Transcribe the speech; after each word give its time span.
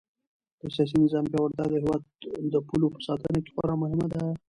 د 0.59 0.61
سیاسي 0.75 0.95
نظام 1.03 1.25
پیاوړتیا 1.31 1.63
د 1.67 1.71
هېواد 1.81 2.01
د 2.53 2.55
پولو 2.67 2.87
په 2.95 2.99
ساتنه 3.07 3.37
کې 3.43 3.51
خورا 3.55 3.75
مهمه 3.83 4.07
ده. 4.13 4.21